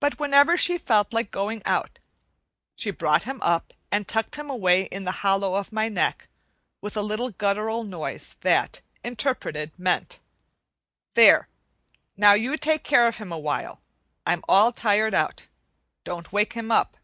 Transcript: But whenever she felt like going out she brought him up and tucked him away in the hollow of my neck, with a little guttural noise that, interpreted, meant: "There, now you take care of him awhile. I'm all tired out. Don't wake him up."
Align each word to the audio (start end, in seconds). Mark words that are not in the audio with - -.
But 0.00 0.18
whenever 0.20 0.58
she 0.58 0.76
felt 0.76 1.14
like 1.14 1.30
going 1.30 1.62
out 1.64 1.98
she 2.76 2.90
brought 2.90 3.22
him 3.22 3.40
up 3.40 3.72
and 3.90 4.06
tucked 4.06 4.36
him 4.36 4.50
away 4.50 4.82
in 4.82 5.04
the 5.04 5.12
hollow 5.24 5.54
of 5.54 5.72
my 5.72 5.88
neck, 5.88 6.28
with 6.82 6.94
a 6.94 7.00
little 7.00 7.30
guttural 7.30 7.82
noise 7.82 8.36
that, 8.42 8.82
interpreted, 9.02 9.72
meant: 9.78 10.20
"There, 11.14 11.48
now 12.18 12.34
you 12.34 12.58
take 12.58 12.84
care 12.84 13.06
of 13.08 13.16
him 13.16 13.32
awhile. 13.32 13.80
I'm 14.26 14.44
all 14.46 14.72
tired 14.72 15.14
out. 15.14 15.46
Don't 16.04 16.34
wake 16.34 16.52
him 16.52 16.70
up." 16.70 16.98